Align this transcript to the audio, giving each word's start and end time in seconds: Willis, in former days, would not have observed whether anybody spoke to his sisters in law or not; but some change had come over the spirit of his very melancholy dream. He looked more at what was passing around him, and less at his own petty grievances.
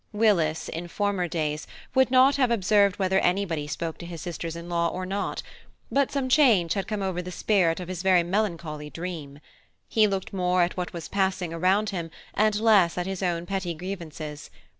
Willis, 0.13 0.67
in 0.67 0.87
former 0.87 1.27
days, 1.27 1.67
would 1.93 2.09
not 2.09 2.35
have 2.37 2.49
observed 2.49 2.97
whether 2.97 3.19
anybody 3.19 3.67
spoke 3.67 3.99
to 3.99 4.05
his 4.07 4.19
sisters 4.19 4.55
in 4.55 4.67
law 4.67 4.87
or 4.87 5.05
not; 5.05 5.43
but 5.91 6.11
some 6.11 6.27
change 6.27 6.73
had 6.73 6.87
come 6.87 7.03
over 7.03 7.21
the 7.21 7.31
spirit 7.31 7.79
of 7.79 7.87
his 7.87 8.01
very 8.01 8.23
melancholy 8.23 8.89
dream. 8.89 9.37
He 9.87 10.07
looked 10.07 10.33
more 10.33 10.63
at 10.63 10.75
what 10.75 10.91
was 10.91 11.07
passing 11.07 11.53
around 11.53 11.91
him, 11.91 12.09
and 12.33 12.59
less 12.59 12.97
at 12.97 13.05
his 13.05 13.21
own 13.21 13.45
petty 13.45 13.75
grievances. 13.75 14.49